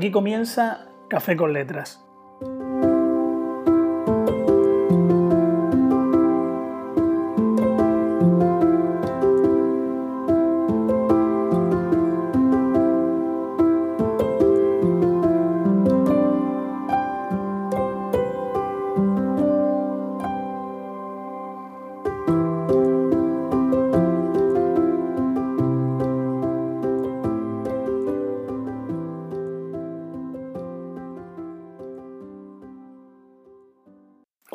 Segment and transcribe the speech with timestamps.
[0.00, 2.02] aquí comienza Café con Letras.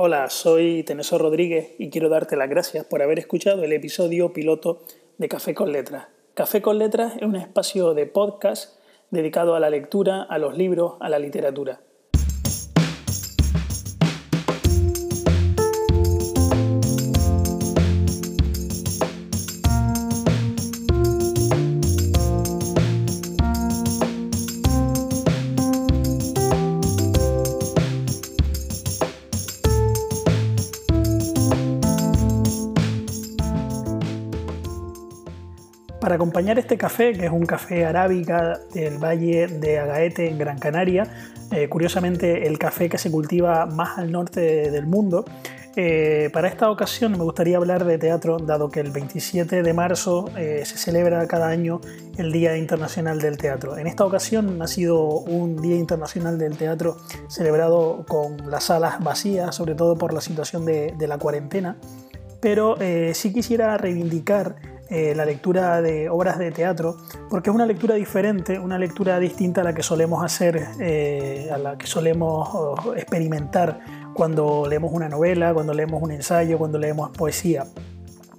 [0.08, 4.84] Hola, soy Teneso Rodríguez y quiero darte las gracias por haber escuchado el episodio piloto
[5.18, 6.10] de Café con Letras.
[6.36, 8.80] Café con Letras es un espacio de podcast
[9.10, 11.82] dedicado a la lectura, a los libros, a la literatura.
[36.06, 40.60] Para acompañar este café, que es un café arábica del Valle de Agaete en Gran
[40.60, 41.08] Canaria,
[41.52, 45.26] eh, curiosamente el café que se cultiva más al norte del mundo,
[45.76, 50.30] eh, para esta ocasión me gustaría hablar de teatro, dado que el 27 de marzo
[50.38, 51.82] eh, se celebra cada año
[52.20, 53.76] el Día Internacional del Teatro.
[53.76, 56.98] En esta ocasión ha sido un Día Internacional del Teatro
[57.30, 61.78] celebrado con las salas vacías, sobre todo por la situación de, de la cuarentena,
[62.42, 62.78] pero
[63.14, 66.98] sí quisiera reivindicar eh, la lectura de obras de teatro,
[67.30, 71.58] porque es una lectura diferente, una lectura distinta a la que solemos hacer, eh, a
[71.58, 72.50] la que solemos
[72.96, 73.80] experimentar
[74.14, 77.66] cuando leemos una novela, cuando leemos un ensayo, cuando leemos poesía.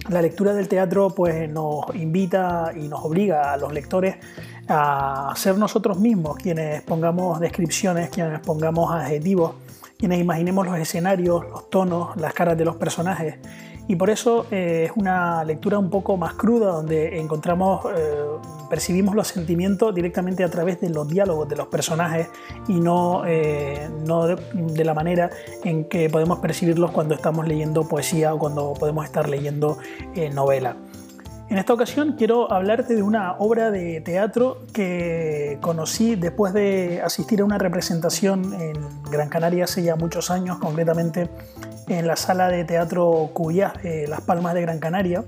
[0.09, 4.17] La lectura del teatro pues, nos invita y nos obliga a los lectores
[4.69, 9.55] a ser nosotros mismos quienes pongamos descripciones, quienes pongamos adjetivos,
[9.99, 13.37] quienes imaginemos los escenarios, los tonos, las caras de los personajes
[13.89, 18.25] y por eso eh, es una lectura un poco más cruda donde encontramos, eh,
[18.69, 22.29] percibimos los sentimientos directamente a través de los diálogos de los personajes
[22.69, 25.31] y no, eh, no de, la manera
[25.65, 29.79] en que podemos percibirlos cuando estamos leyendo poesía o cuando podemos estar leyendo
[30.33, 30.77] novela.
[31.49, 37.41] En esta ocasión quiero hablarte de una obra de teatro que conocí después de asistir
[37.41, 38.73] a una representación en
[39.12, 41.31] Gran Canaria hace ya muchos años, concretamente
[41.87, 45.25] en la sala de teatro Cuyá, eh, Las Palmas de Gran Canaria.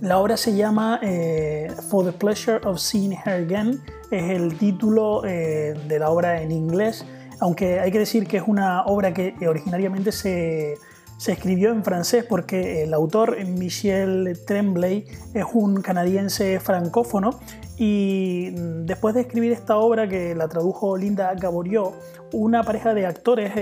[0.00, 5.24] La obra se llama eh, For the Pleasure of Seeing Her Again, es el título
[5.24, 7.04] eh, de la obra en inglés,
[7.40, 10.76] aunque hay que decir que es una obra que originariamente se
[11.18, 17.38] se escribió en francés porque el autor Michel Tremblay es un canadiense francófono
[17.76, 18.50] y
[18.84, 21.92] después de escribir esta obra que la tradujo Linda Gaborió,
[22.32, 23.52] una pareja de actores,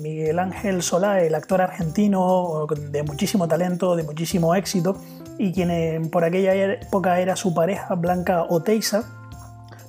[0.00, 4.96] Miguel Ángel Solá, el actor argentino de muchísimo talento, de muchísimo éxito,
[5.36, 9.04] y quien por aquella época era su pareja Blanca Oteiza,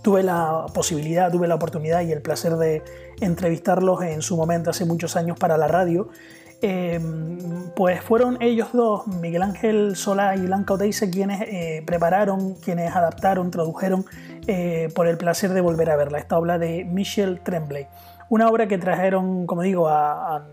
[0.01, 2.83] tuve la posibilidad, tuve la oportunidad y el placer de
[3.21, 6.09] entrevistarlos en su momento hace muchos años para la radio
[6.61, 7.37] Em,
[7.75, 13.49] pues fueron ellos dos, Miguel Ángel Solá y Blanca Oteiza, quienes eh, prepararon, quienes adaptaron,
[13.49, 14.05] tradujeron
[14.47, 17.87] eh, por el placer de volver a verla, esta obra de Michel Tremblay.
[18.27, 20.45] Una obra que trajeron, como digo, a,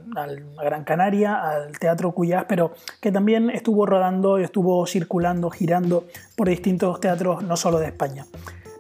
[0.62, 6.04] Gran Canaria, al Teatro Cuyás, pero que también estuvo rodando estuvo circulando, girando
[6.36, 8.24] por distintos teatros, no solo de España.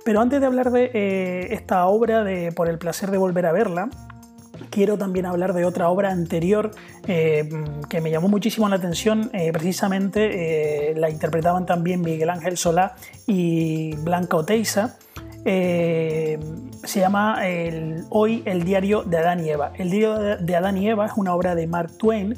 [0.04, 3.52] Pero antes de hablar de eh, esta obra, de Por el placer de volver a
[3.52, 3.90] verla,
[4.70, 6.70] quiero también hablar de otra obra anterior
[7.06, 7.48] eh,
[7.88, 9.30] que me llamó muchísimo la atención.
[9.32, 12.96] Eh, precisamente eh, la interpretaban también Miguel Ángel Solá
[13.26, 14.96] y Blanca Oteiza.
[15.44, 16.38] se
[16.94, 17.40] llama
[18.10, 19.72] Hoy el diario de Adán y Eva.
[19.76, 22.36] El diario de Adán y Eva es una obra de Mark Twain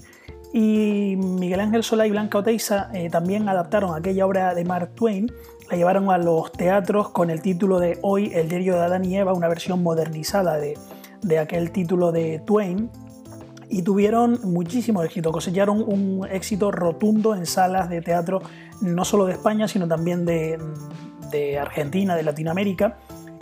[0.52, 5.30] y Miguel Ángel Solá y Blanca Oteiza también adaptaron aquella obra de Mark Twain
[5.70, 9.16] la llevaron a los teatros con el título de Hoy el diario de Adán y
[9.18, 10.78] Eva, una versión modernizada de,
[11.22, 12.90] de aquel título de Twain
[13.70, 18.40] y tuvieron muchísimo éxito, cosecharon un éxito rotundo en salas de teatro
[18.80, 20.58] no solo de España, sino también de,
[21.60, 22.98] Argentina, de Latinoamérica.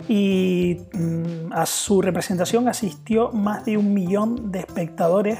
[0.09, 5.39] Y mm, a su representación asistió más de un millón de espectadores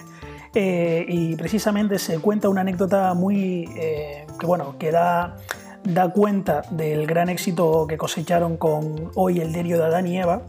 [0.53, 5.35] eh, y precisamente se cuenta una anécdota muy eh, que bueno que da,
[5.83, 10.41] da cuenta del gran éxito que cosecharon con Hoy el diario de Adán y Eva,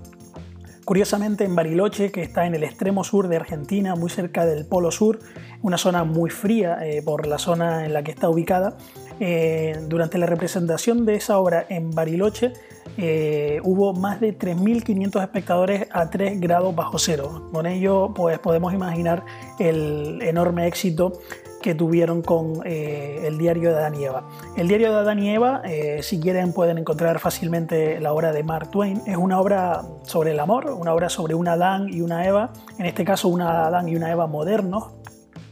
[0.88, 4.90] Curiosamente en Bariloche, que está en el extremo sur de Argentina, muy cerca del Polo
[4.90, 5.18] Sur,
[5.60, 8.78] una zona muy fría eh, por la zona en la que está ubicada,
[9.20, 12.54] eh, durante la representación de esa obra en Bariloche
[12.96, 17.50] eh, hubo más de 3.500 espectadores a 3 grados bajo cero.
[17.52, 19.26] Con ello pues podemos imaginar
[19.58, 21.20] el enorme éxito
[21.60, 24.28] que tuvieron con eh, el diario de Adán y Eva.
[24.56, 28.42] El diario de Adán y Eva, eh, si quieren, pueden encontrar fácilmente la obra de
[28.42, 29.02] Mark Twain.
[29.06, 32.86] Es una obra sobre el amor, una obra sobre un Adán y una Eva, en
[32.86, 34.92] este caso un Adán y una Eva modernos.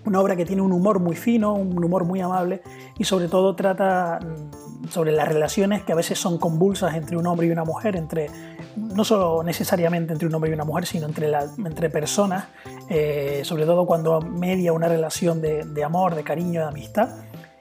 [0.04, 2.62] Una obra que tiene un humor muy fino, un humor muy amable
[2.96, 7.26] y sobre todo trata mm, sobre las relaciones que a veces son convulsas entre un
[7.26, 8.28] hombre y una mujer, entre
[8.76, 11.32] no solo necesariamente entre un hombre y una mujer, sino entre,
[11.64, 12.46] entre personas,
[12.88, 17.10] eh, sobre todo cuando media una relación de, amor, de cariño, de amistad.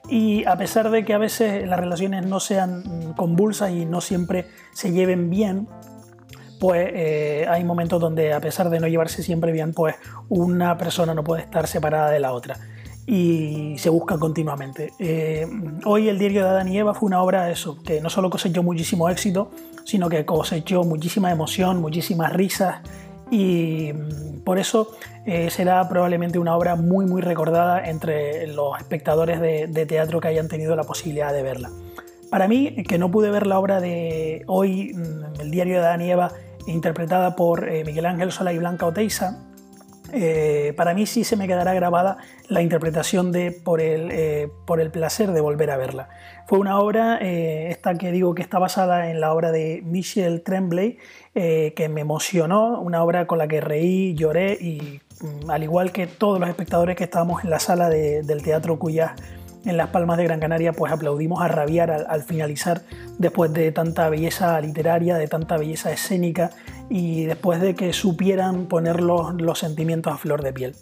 [0.07, 4.45] Y a pesar de que a veces las relaciones no sean convulsas y no siempre
[4.73, 5.67] se lleven bien,
[6.59, 9.95] pues eh, hay momentos donde a pesar de no llevarse siempre bien, pues
[10.29, 12.57] una persona no puede estar separada de la otra
[13.07, 14.93] y se buscan continuamente.
[14.99, 15.47] Eh,
[15.85, 18.63] hoy el diario de Adán y Eva fue una obra eso, que no solo cosechó
[18.63, 19.51] muchísimo éxito,
[19.83, 22.81] sino que cosechó muchísima emoción, muchísimas risas
[23.29, 24.91] y mm, por eso
[25.25, 30.47] eh, será probablemente una obra muy muy recordada entre los espectadores de, teatro que hayan
[30.47, 31.69] tenido la posibilidad de verla.
[32.31, 36.01] Para mí, que no pude ver la obra de hoy, mm, el diario de Adán
[36.01, 36.31] y Eva,
[36.67, 39.43] interpretada por eh, Miguel Ángel Sola y Blanca Oteiza,
[40.17, 42.17] eh, para mí sí se me quedará grabada
[42.47, 46.07] la interpretación de por el, eh, por el placer de volver a verla.
[46.47, 50.41] Fue una obra, eh, esta que digo que está basada en la obra de Michel
[50.41, 50.97] Tremblay,
[51.33, 56.07] que me emocionó, una obra con la que reí, lloré y mm, al igual que
[56.07, 59.15] todos los espectadores que estábamos en la sala del Teatro Cuyá
[59.65, 62.83] en Las Palmas de Gran Canaria, pues aplaudimos a rabiar al, finalizar
[63.17, 66.51] después de tanta belleza literaria, de tanta belleza escénica
[66.89, 70.75] y después de que supieran poner los, sentimientos a flor de piel.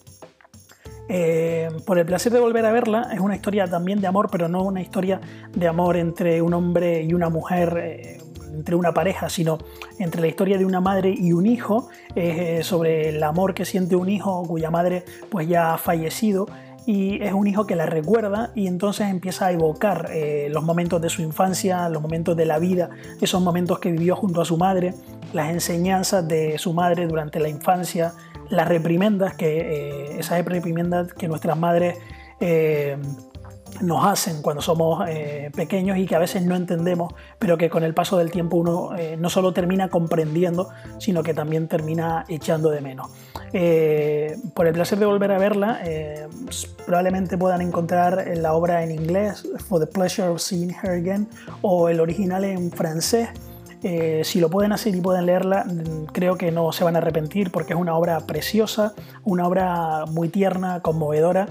[1.10, 4.48] Eh, por el placer de volver a verla, es una historia también de amor, pero
[4.48, 5.20] no una historia
[5.54, 8.18] de amor entre un hombre y una mujer, eh,
[8.54, 9.58] entre una pareja, sino
[10.00, 13.96] entre la historia de una madre y un hijo, eh, sobre el amor que siente
[13.96, 16.48] un hijo cuya madre pues ya ha fallecido
[16.86, 21.02] y es un hijo que la recuerda y entonces empieza a evocar eh, los momentos
[21.02, 22.90] de su infancia, los momentos de la vida,
[23.22, 24.94] esos momentos que vivió junto a su madre,
[25.34, 28.14] las enseñanzas de su madre durante la infancia,
[28.50, 31.98] las reprimendas, que, eh, esas reprimendas que nuestras madres
[32.40, 32.98] eh,
[33.82, 37.84] nos hacen cuando somos eh, pequeños y que a veces no entendemos, pero que con
[37.84, 42.70] el paso del tiempo uno eh, no solo termina comprendiendo, sino que también termina echando
[42.70, 43.10] de menos.
[43.52, 45.80] Eh, por el placer de volver a verla,
[46.86, 51.28] probablemente puedan encontrar la obra en inglés, For the Pleasure of Seeing Her Again,
[51.62, 53.30] o el original en francés.
[54.24, 55.66] si lo pueden hacer y pueden leerla,
[56.12, 58.94] creo que no se van a arrepentir porque es una obra preciosa,
[59.24, 61.48] una obra muy tierna, conmovedora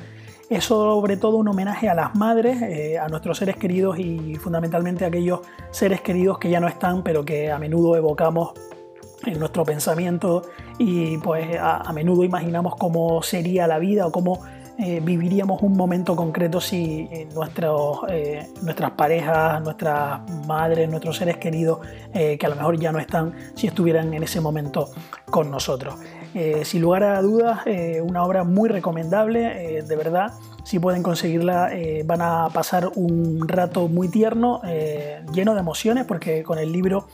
[0.53, 5.05] es sobre todo un homenaje a las madres, eh, a nuestros seres queridos y fundamentalmente
[5.05, 5.41] a aquellos
[5.71, 8.53] seres queridos que ya no están, pero que a menudo evocamos
[9.25, 10.43] en nuestro pensamiento
[10.79, 14.41] y pues a, menudo imaginamos cómo sería la vida o cómo
[14.79, 18.01] eh, viviríamos un momento concreto si eh, nuestros,
[18.63, 21.79] nuestras parejas, nuestras madres, nuestros seres queridos,
[22.13, 24.91] que a lo mejor ya no están, si estuvieran en ese momento
[25.31, 25.95] con nosotros.
[26.35, 30.33] Eh, sin lugar a dudas, eh, una obra muy recomendable, eh, de verdad.
[30.65, 31.71] Si pueden conseguirla,
[32.05, 34.61] van a pasar un rato muy tierno,
[35.33, 37.09] lleno de emociones, porque con el libro,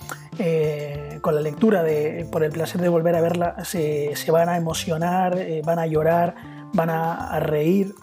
[1.22, 5.38] con la lectura de Por el placer de volver a verla, se, van a emocionar,
[5.64, 6.34] van a llorar,
[6.74, 7.94] van a, reír.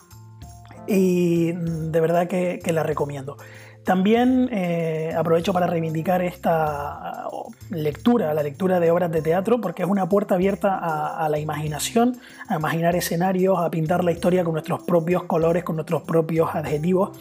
[0.88, 3.38] Y de verdad que la recomiendo.
[3.86, 7.28] También eh, aprovecho para reivindicar esta
[7.70, 12.18] lectura, la lectura de obras de teatro, porque es una puerta abierta a, la imaginación,
[12.48, 17.16] a imaginar escenarios, a pintar la historia con nuestros propios colores, con nuestros propios adjetivos.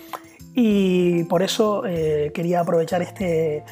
[0.55, 3.63] Y por eso eh, quería aprovechar este,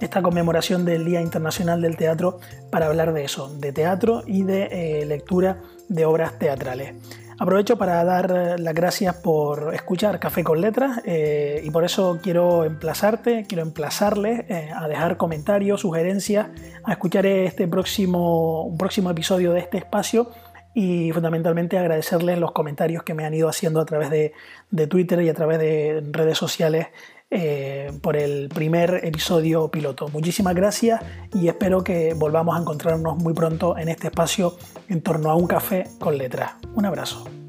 [0.00, 2.40] esta conmemoración del Día Internacional del Teatro
[2.70, 6.94] para hablar de eso, de teatro y de eh, lectura de obras teatrales.
[7.40, 12.66] Aprovecho para dar las gracias por escuchar Café con Letras eh, y por eso quiero
[12.66, 16.48] emplazarte, quiero emplazarles eh, a dejar comentarios, sugerencias,
[16.84, 20.30] a escuchar este próximo, un próximo episodio de este espacio
[20.74, 24.34] y fundamentalmente agradecerles los comentarios que me han ido haciendo a través de,
[24.70, 26.88] de Twitter y a través de redes sociales
[27.30, 30.08] eh, por el primer episodio piloto.
[30.08, 31.00] Muchísimas gracias
[31.32, 34.56] y espero que volvamos a encontrarnos muy pronto en este espacio
[34.88, 36.52] en torno a un café con letras.
[36.74, 37.39] Un abrazo.